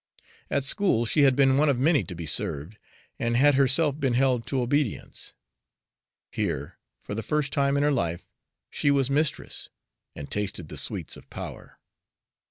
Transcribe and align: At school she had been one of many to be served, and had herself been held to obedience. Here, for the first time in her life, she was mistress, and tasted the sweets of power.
At 0.49 0.63
school 0.63 1.05
she 1.05 1.21
had 1.21 1.35
been 1.35 1.57
one 1.57 1.69
of 1.69 1.77
many 1.77 2.03
to 2.05 2.15
be 2.15 2.25
served, 2.25 2.77
and 3.19 3.37
had 3.37 3.53
herself 3.53 3.99
been 3.99 4.13
held 4.15 4.47
to 4.47 4.59
obedience. 4.59 5.35
Here, 6.31 6.79
for 7.03 7.13
the 7.13 7.21
first 7.21 7.53
time 7.53 7.77
in 7.77 7.83
her 7.83 7.91
life, 7.91 8.31
she 8.71 8.89
was 8.89 9.11
mistress, 9.11 9.69
and 10.15 10.31
tasted 10.31 10.69
the 10.69 10.77
sweets 10.77 11.17
of 11.17 11.29
power. 11.29 11.77